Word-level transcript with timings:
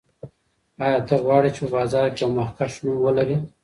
آیا 0.85 0.99
ته 1.07 1.15
غواړې 1.25 1.49
چې 1.55 1.59
په 1.63 1.69
بازار 1.75 2.07
کې 2.15 2.21
یو 2.23 2.29
مخکښ 2.37 2.73
نوم 2.83 2.97
ولرې؟ 3.01 3.37